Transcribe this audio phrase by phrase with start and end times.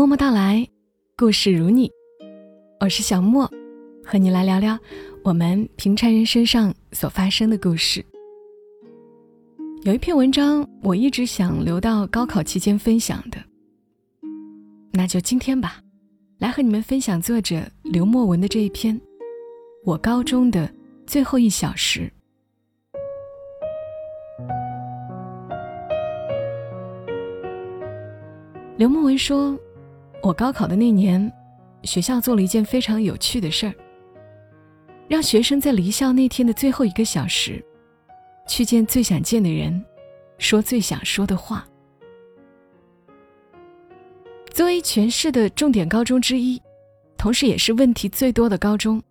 [0.00, 0.66] 默默到来，
[1.14, 1.92] 故事如你，
[2.80, 3.46] 我是小莫，
[4.02, 4.78] 和你来聊聊
[5.22, 8.02] 我们平常人身上所发生的故事。
[9.82, 13.36] 有一篇文章，我一直想留到高考期间分享的，
[14.90, 15.82] 那就今天吧，
[16.38, 18.98] 来和你们分享作者刘墨文的这一篇
[19.84, 20.66] 《我高中的
[21.06, 22.10] 最后一小时》。
[28.78, 29.54] 刘墨文说
[30.22, 31.32] ：“我高考的那年，
[31.82, 33.74] 学校做了一件非常有趣的事儿，
[35.08, 37.64] 让学生在离校那天的最后一个小时，
[38.46, 39.82] 去见最想见的人，
[40.36, 41.66] 说最想说的话。
[44.50, 46.60] 作为全市的重点高中之一，
[47.16, 49.02] 同时也是问题最多的高中，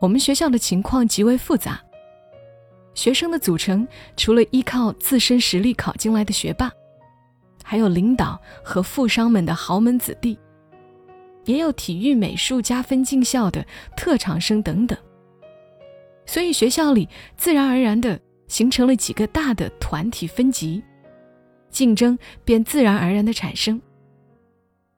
[0.00, 1.78] 我们学校的情况极为复杂。
[2.94, 3.86] 学生的组成，
[4.16, 6.72] 除了依靠自身实力考进来的学霸。”
[7.68, 10.38] 还有领导和富商们的豪门子弟，
[11.46, 14.96] 也有体育美术加分进校的特长生等等。
[16.26, 20.80] 所以学校里自然而然的形成了几个大的团体分级，
[21.68, 23.82] 竞争便自然而然的产生。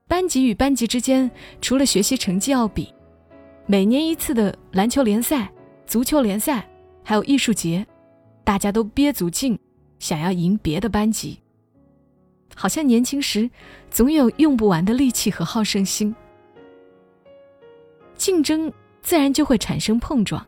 [0.06, 1.30] 班级与班级之间，
[1.62, 2.92] 除了学习成绩要比，
[3.64, 5.50] 每年一次的篮球联赛、
[5.86, 6.68] 足球联赛，
[7.02, 7.86] 还有艺术节，
[8.44, 9.58] 大家都憋足劲，
[9.98, 11.40] 想要赢别的班级。
[12.58, 13.48] 好像年轻时
[13.88, 16.12] 总有用不完的力气和好胜心，
[18.16, 20.44] 竞争自然就会产生碰撞。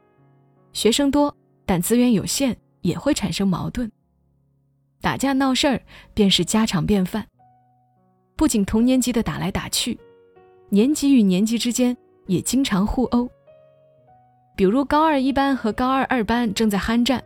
[0.72, 1.32] 学生多
[1.64, 3.88] 但资源有限，也会产生矛盾。
[5.00, 5.80] 打架闹事儿
[6.12, 7.24] 便是家常便饭。
[8.34, 9.96] 不仅同年级的打来打去，
[10.68, 13.30] 年级与年级之间也经常互殴。
[14.56, 17.22] 比如高二一班和高二二班正在酣战，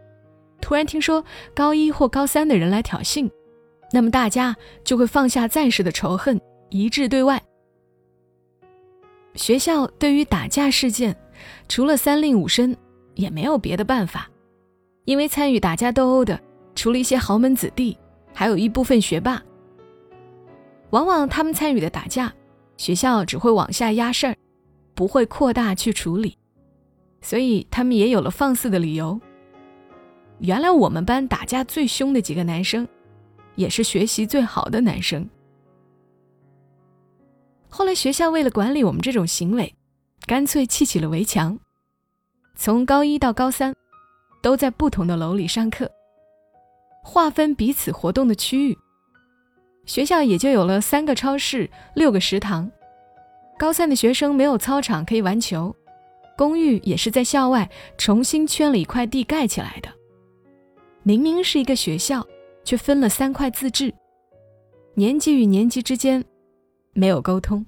[0.60, 3.30] 突然听说高一或高三的人来挑衅。
[3.94, 7.40] 那么大家就会放下暂时的仇恨，一致对外。
[9.36, 11.16] 学校对于打架事件，
[11.68, 12.76] 除了三令五申，
[13.14, 14.28] 也没有别的办法。
[15.04, 16.40] 因为参与打架斗殴的，
[16.74, 17.96] 除了一些豪门子弟，
[18.32, 19.40] 还有一部分学霸。
[20.90, 22.34] 往往他们参与的打架，
[22.76, 24.34] 学校只会往下压事儿，
[24.96, 26.36] 不会扩大去处理，
[27.20, 29.20] 所以他们也有了放肆的理由。
[30.40, 32.88] 原来我们班打架最凶的几个男生。
[33.56, 35.28] 也是学习最好的男生。
[37.68, 39.74] 后来学校为了管理我们这种行为，
[40.26, 41.58] 干脆砌起了围墙。
[42.54, 43.74] 从高一到高三，
[44.40, 45.90] 都在不同的楼里上课，
[47.02, 48.78] 划分彼此活动的区域。
[49.86, 52.70] 学校也就有了三个超市、六个食堂。
[53.58, 55.74] 高三的学生没有操场可以玩球，
[56.36, 59.88] 公寓也是在校外重新圈了一块地盖起来的。
[61.02, 62.24] 明明是一个学校。
[62.64, 63.92] 却分了三块自治，
[64.94, 66.24] 年级与年级之间
[66.92, 67.64] 没有沟通，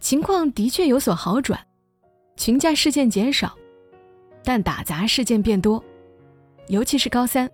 [0.00, 1.58] 情况的确有所好转，
[2.36, 3.56] 群架事件减少，
[4.44, 5.82] 但打砸事件变多，
[6.68, 7.50] 尤其是高三。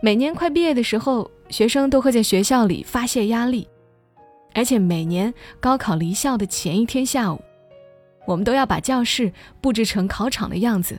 [0.00, 3.68] 每年快毕业的时候，学生都会在学校里发泄压力，
[4.54, 7.40] 而且每年高考离校的前一天下午，
[8.24, 10.96] 我们都要把教室布置成考场的样子，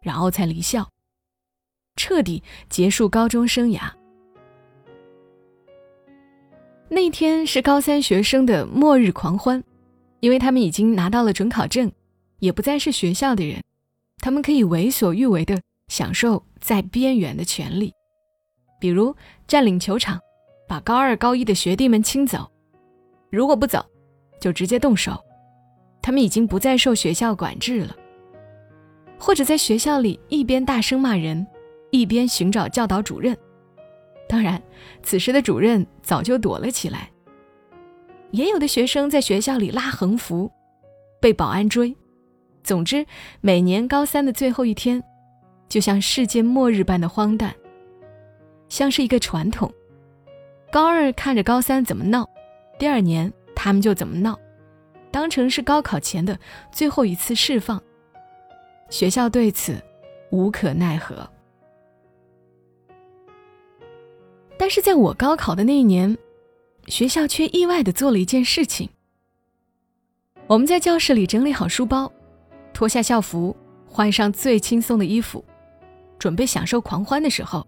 [0.00, 0.88] 然后才离校。
[1.98, 3.90] 彻底结束高中生涯。
[6.88, 9.62] 那天是高三学生的末日狂欢，
[10.20, 11.92] 因为他们已经拿到了准考证，
[12.38, 13.62] 也不再是学校的人，
[14.20, 17.92] 他们可以为所欲为的享受在边缘的权利，
[18.80, 19.14] 比如
[19.46, 20.18] 占领球场，
[20.66, 22.50] 把高二、高一的学弟们清走，
[23.28, 23.84] 如果不走，
[24.40, 25.22] 就直接动手。
[26.00, 27.94] 他们已经不再受学校管制了，
[29.18, 31.46] 或者在学校里一边大声骂人。
[31.90, 33.36] 一边寻找教导主任，
[34.28, 34.62] 当然，
[35.02, 37.10] 此时的主任早就躲了起来。
[38.30, 40.50] 也有的学生在学校里拉横幅，
[41.20, 41.96] 被保安追。
[42.62, 43.06] 总之，
[43.40, 45.02] 每年高三的最后一天，
[45.66, 47.54] 就像世界末日般的荒诞，
[48.68, 49.72] 像是一个传统。
[50.70, 52.28] 高二看着高三怎么闹，
[52.78, 54.38] 第二年他们就怎么闹，
[55.10, 56.38] 当成是高考前的
[56.70, 57.82] 最后一次释放。
[58.90, 59.82] 学校对此
[60.30, 61.26] 无可奈何。
[64.58, 66.18] 但是在我高考的那一年，
[66.88, 68.90] 学校却意外的做了一件事情。
[70.48, 72.10] 我们在教室里整理好书包，
[72.74, 73.56] 脱下校服，
[73.86, 75.44] 换上最轻松的衣服，
[76.18, 77.66] 准备享受狂欢的时候，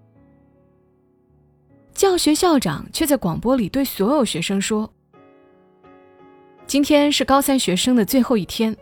[1.95, 4.93] 教学校长却在广播里对所有学生说
[6.67, 8.77] ：“今天是高三学生的最后一天，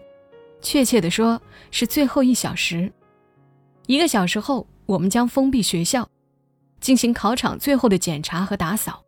[0.63, 1.41] 确切的说
[1.71, 2.91] 是最后一小时。
[3.87, 6.09] 一个小时后，我们将封闭学校。”
[6.81, 9.05] 进行考场最后的检查和打扫。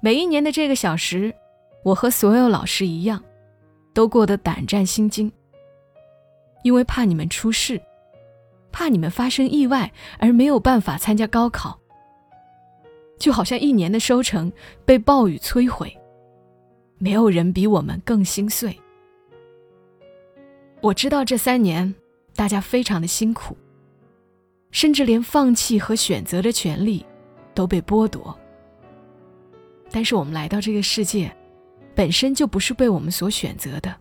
[0.00, 1.34] 每一年的这个小时，
[1.84, 3.22] 我和所有老师一样，
[3.92, 5.30] 都过得胆战心惊，
[6.62, 7.80] 因为怕你们出事，
[8.70, 11.78] 怕你们发生意外而没有办法参加高考，
[13.18, 14.52] 就好像一年的收成
[14.84, 15.96] 被暴雨摧毁，
[16.98, 18.78] 没有人比我们更心碎。
[20.80, 21.92] 我知道这三年
[22.36, 23.56] 大家非常的辛苦，
[24.70, 27.04] 甚至连放弃和选择的权利
[27.54, 28.36] 都被剥夺。
[29.90, 31.34] 但是我们来到这个世界，
[31.94, 33.94] 本身就不是被我们所选择的。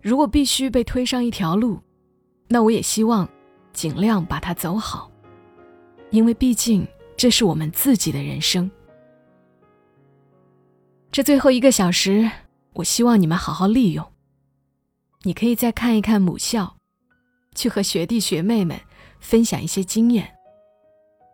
[0.00, 1.78] 如果必须被推上一条路，
[2.48, 3.28] 那我也希望
[3.72, 5.10] 尽量把它走好，
[6.10, 6.86] 因为毕竟
[7.16, 8.70] 这是我们自己的人生。
[11.12, 12.30] 这最后一个小时，
[12.72, 14.06] 我希望你们好好利用。
[15.22, 16.76] 你可以再看一看母校，
[17.54, 18.80] 去和学弟学妹们
[19.20, 20.28] 分享一些经验，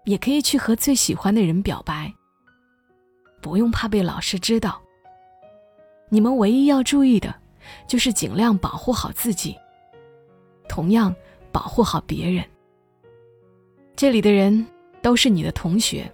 [0.05, 2.12] 也可以去和最喜欢的人表白。
[3.41, 4.81] 不用怕被老师知道。
[6.09, 7.35] 你们唯一要注意的，
[7.88, 9.56] 就是尽量保护好自己，
[10.69, 11.15] 同样
[11.50, 12.44] 保护好别人。
[13.94, 14.67] 这里的人
[15.00, 16.11] 都是你的同学。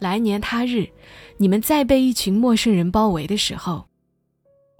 [0.00, 0.88] 来年他日，
[1.36, 3.86] 你们再被一群陌生人包围的时候。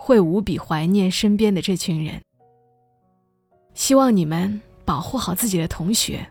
[0.05, 2.21] 会无比怀念身边的这群人。
[3.73, 6.27] 希望你们保护好自己的同学。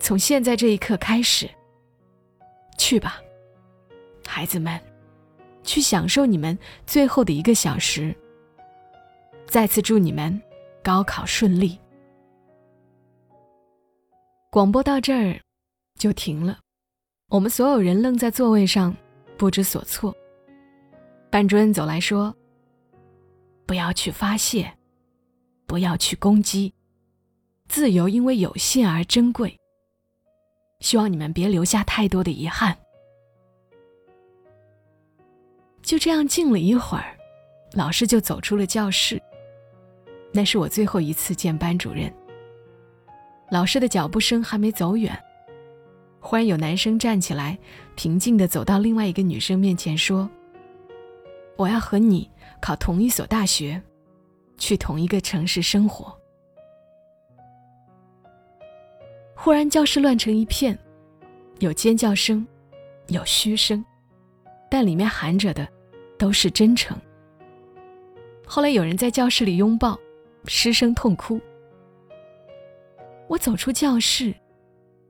[0.00, 1.48] 从现在这一刻开始，
[2.78, 3.20] 去吧，
[4.26, 4.80] 孩子们，
[5.62, 8.14] 去享受你们最后的一个小时。
[9.46, 10.40] 再次祝你们
[10.82, 11.78] 高考顺利。
[14.50, 15.40] 广播到这儿
[15.98, 16.58] 就停了，
[17.28, 18.96] 我们所有人愣在座位上，
[19.36, 20.14] 不知所措。
[21.30, 22.34] 班主任走来说
[23.66, 24.72] ：“不要去发泄，
[25.66, 26.72] 不要去攻击，
[27.68, 29.56] 自由因为有限而珍贵。
[30.80, 32.76] 希望你们别留下太多的遗憾。”
[35.82, 37.16] 就这样静了一会儿，
[37.72, 39.20] 老师就走出了教室。
[40.32, 42.12] 那是我最后一次见班主任。
[43.50, 45.18] 老师的脚步声还没走远，
[46.20, 47.58] 忽然有男生站起来，
[47.94, 50.28] 平静地走到另外一个女生面前说。
[51.56, 52.30] 我要和你
[52.60, 53.82] 考同一所大学，
[54.58, 56.17] 去同一个城市生活。
[59.40, 60.76] 忽然，教室乱成一片，
[61.60, 62.44] 有尖叫声，
[63.06, 63.82] 有嘘声，
[64.68, 65.66] 但里面含着的
[66.18, 66.98] 都是真诚。
[68.44, 69.96] 后来，有人在教室里拥抱，
[70.46, 71.40] 失声痛哭。
[73.28, 74.34] 我走出教室，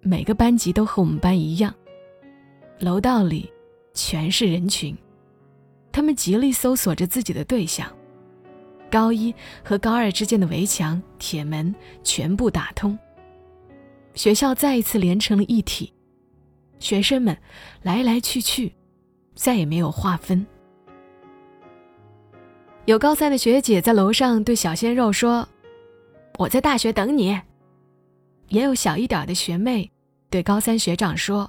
[0.02, 1.74] 每个班级都和我们班一样，
[2.80, 3.50] 楼道里
[3.94, 4.94] 全是人群。
[5.90, 7.90] 他们极力搜索着自己的对象，
[8.90, 9.34] 高一
[9.64, 12.96] 和高二之间的围墙、铁门全部打通。
[14.18, 15.94] 学校再一次连成了一体，
[16.80, 17.38] 学生们
[17.82, 18.74] 来来去去，
[19.36, 20.44] 再也没有划分。
[22.86, 25.48] 有高三的学姐在楼上对小鲜肉说
[26.36, 27.40] ：“我在大学等你。”
[28.50, 29.88] 也有小一点的学妹
[30.28, 31.48] 对高三学长说：“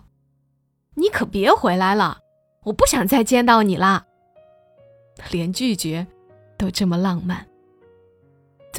[0.94, 2.20] 你可别回来了，
[2.66, 4.06] 我不想再见到你了。”
[5.32, 6.06] 连拒绝
[6.56, 7.49] 都这么浪漫。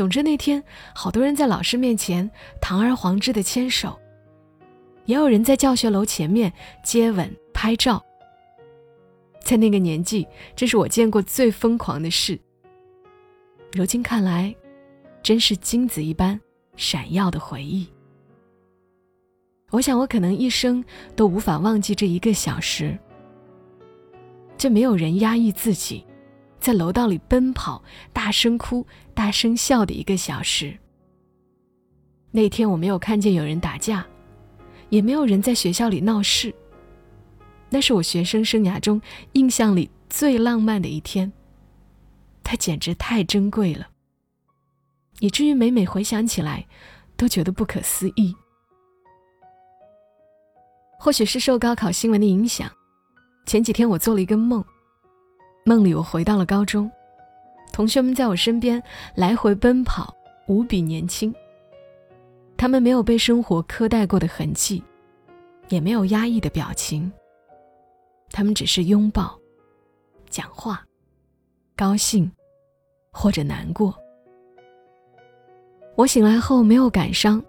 [0.00, 0.64] 总之那天，
[0.94, 4.00] 好多人在老师面前堂而皇之的牵手，
[5.04, 6.50] 也有人在教学楼前面
[6.82, 8.02] 接吻拍照。
[9.42, 10.26] 在那个年纪，
[10.56, 12.40] 这是我见过最疯狂的事。
[13.74, 14.56] 如今看来，
[15.22, 16.40] 真是金子一般
[16.76, 17.86] 闪耀的回忆。
[19.68, 20.82] 我想，我可能一生
[21.14, 22.98] 都无法忘记这一个小时。
[24.56, 26.06] 这没有人压抑自己。
[26.58, 28.86] 在楼道里奔跑，大声哭，
[29.20, 30.74] 大声笑的一个小时。
[32.30, 34.06] 那天我没有看见有人打架，
[34.88, 36.54] 也没有人在学校里闹事。
[37.68, 38.98] 那是我学生生涯中
[39.32, 41.30] 印象里最浪漫的一天。
[42.42, 43.88] 它简直太珍贵了，
[45.18, 46.66] 以至于每每回想起来，
[47.14, 48.34] 都觉得不可思议。
[50.98, 52.72] 或许是受高考新闻的影响，
[53.44, 54.64] 前几天我做了一个梦。
[55.66, 56.90] 梦里，我回到了高中，
[57.72, 58.82] 同学们在我身边
[59.14, 60.14] 来回奔跑，
[60.46, 61.34] 无比年轻。
[62.56, 64.82] 他们没有被生活苛待过的痕迹，
[65.68, 67.10] 也没有压抑的表情。
[68.30, 69.38] 他们只是拥抱、
[70.28, 70.84] 讲话、
[71.74, 72.30] 高兴
[73.10, 73.94] 或者难过。
[75.96, 77.42] 我醒来后没有感伤，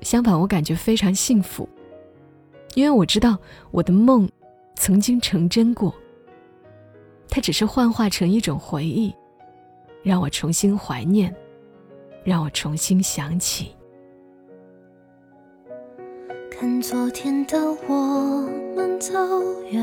[0.00, 1.68] 相反，我感觉非常幸福，
[2.74, 3.38] 因为我知道
[3.70, 4.28] 我的梦
[4.74, 5.94] 曾经成真过。
[7.28, 9.14] 它只是幻化成一种回忆，
[10.04, 11.34] 让我重新怀念，
[12.22, 13.74] 让我重新想起。
[16.50, 17.58] 看昨天的
[17.88, 18.46] 我
[18.76, 19.12] 们走
[19.70, 19.82] 远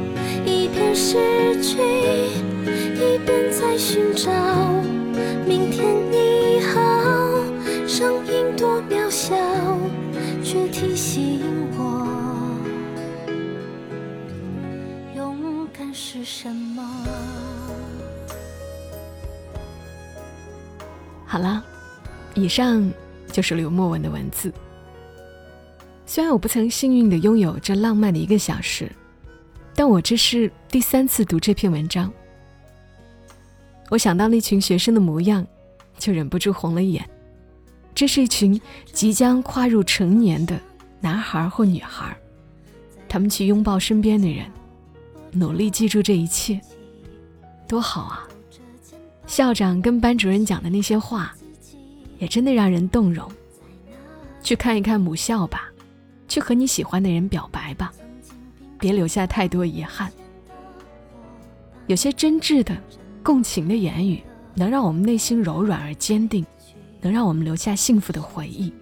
[1.71, 4.29] 去，一边在寻找。
[5.47, 6.81] 明天你好，
[7.87, 9.33] 声音多渺小，
[10.43, 11.39] 却提醒
[11.77, 12.57] 我，
[15.15, 16.83] 勇敢是什么。
[21.25, 21.63] 好了，
[22.33, 22.91] 以上
[23.31, 24.51] 就是刘墨文的文字。
[26.05, 28.91] 虽然我不曾幸运的拥有这浪漫的一个小时，
[29.75, 32.11] 但我这是第三次读这篇文章。
[33.89, 35.45] 我想到那群学生的模样，
[35.97, 37.07] 就忍不住红了眼。
[37.93, 38.59] 这是一群
[38.93, 40.59] 即将跨入成年的
[40.99, 42.15] 男孩或女孩，
[43.09, 44.45] 他们去拥抱身边的人，
[45.31, 46.59] 努力记住这一切，
[47.67, 48.27] 多好啊！
[49.27, 51.35] 校长跟班主任讲的那些话，
[52.17, 53.29] 也真的让人动容。
[54.41, 55.69] 去看一看母校吧。
[56.27, 57.91] 去和你喜欢的人表白吧，
[58.81, 60.11] 别留下太多遗憾。
[61.87, 62.75] 有些真挚的、
[63.21, 64.23] 共情的言语，
[64.55, 66.43] 能让我们内心柔软而坚定，
[66.99, 68.73] 能让我们留下幸福的回忆。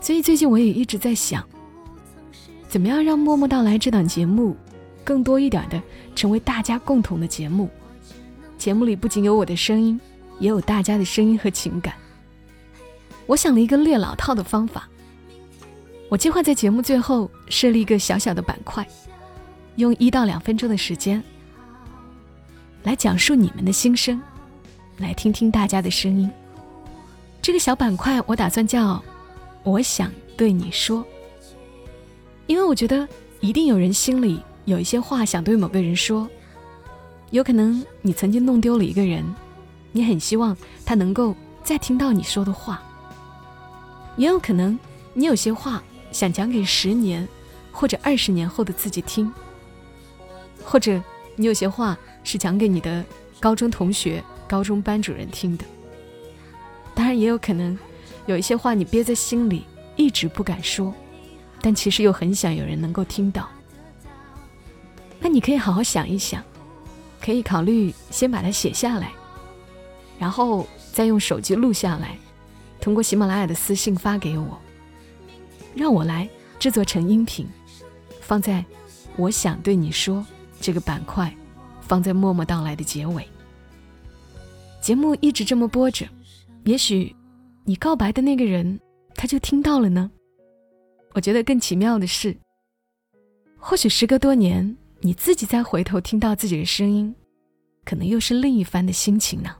[0.00, 1.44] 所以最近我也一直在想，
[2.68, 4.56] 怎么样让《默默到来》这档节目，
[5.02, 5.82] 更多一点的
[6.14, 7.68] 成为大家共同的节目。
[8.58, 10.00] 节目里不仅有我的声音，
[10.38, 11.94] 也有大家的声音和情感。
[13.26, 14.88] 我想了一个略老套的方法。
[16.12, 18.86] 我计划在节目最后设立一个小小的板块，
[19.76, 21.24] 用一到两分钟的时间
[22.82, 24.20] 来讲述你们的心声，
[24.98, 26.30] 来听听大家的声音。
[27.40, 29.02] 这个小板块我打算叫
[29.64, 31.02] “我想对你说”，
[32.46, 33.08] 因为我觉得
[33.40, 36.28] 一定有人心里有一些话想对某个人说。
[37.30, 39.24] 有可能你曾经弄丢了一个人，
[39.92, 40.54] 你很希望
[40.84, 42.82] 他能够再听到你说的话。
[44.18, 44.78] 也有可能
[45.14, 45.82] 你有些话。
[46.12, 47.26] 想讲给十年
[47.72, 49.32] 或者二十年后的自己听，
[50.62, 51.02] 或者
[51.34, 53.04] 你有些话是讲给你的
[53.40, 55.64] 高中同学、高中班主任听的。
[56.94, 57.76] 当然，也有可能
[58.26, 59.64] 有一些话你憋在心里
[59.96, 60.94] 一直不敢说，
[61.62, 63.48] 但其实又很想有人能够听到。
[65.18, 66.44] 那你可以好好想一想，
[67.20, 69.12] 可以考虑先把它写下来，
[70.18, 72.18] 然后再用手机录下来，
[72.80, 74.58] 通过喜马拉雅的私信发给我。
[75.74, 77.46] 让我来制作成音频，
[78.20, 78.64] 放在
[79.16, 80.24] “我想对你说”
[80.60, 81.34] 这个板块，
[81.80, 83.26] 放在默默到来的结尾。
[84.80, 86.06] 节目一直这么播着，
[86.64, 87.14] 也许
[87.64, 88.78] 你告白的那个人
[89.14, 90.10] 他就听到了呢。
[91.14, 92.36] 我觉得更奇妙的是，
[93.58, 97.14] 或许时隔多年，你自己再回头听到自己的声音，
[97.84, 99.54] 可能又是另一番的心情呢。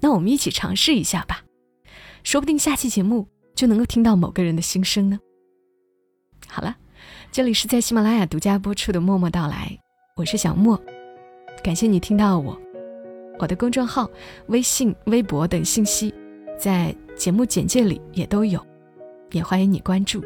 [0.00, 1.44] 那我们一起尝试一下吧，
[2.22, 3.26] 说不定下期节目。
[3.54, 5.18] 就能够听到某个人的心声呢。
[6.46, 6.76] 好了，
[7.32, 9.68] 这里是在喜马拉雅独家播出的《默默到来》，
[10.16, 10.80] 我是小莫，
[11.62, 12.60] 感谢你听到我。
[13.38, 14.08] 我的公众号、
[14.46, 16.14] 微信、微博等信息
[16.58, 18.64] 在节目简介里也都有，
[19.32, 20.24] 也欢迎你关注。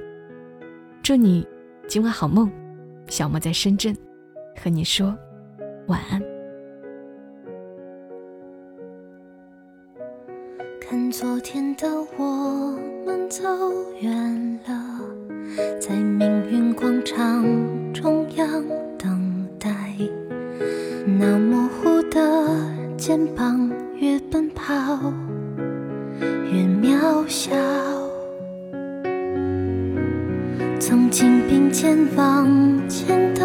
[1.02, 1.46] 祝你
[1.88, 2.50] 今晚好梦，
[3.08, 3.96] 小莫在深圳
[4.62, 5.16] 和你说
[5.86, 6.37] 晚安。
[10.90, 13.44] 看昨天的我们走
[14.00, 14.98] 远了，
[15.78, 17.44] 在命运广场
[17.92, 18.64] 中央
[18.96, 19.68] 等待，
[21.04, 22.56] 那模糊的
[22.96, 24.72] 肩膀越奔跑
[26.50, 27.54] 越渺小。
[30.80, 32.48] 曾经并肩往
[32.88, 33.44] 前的